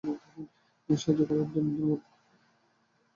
[0.89, 1.79] সাহায্য করার জন্য।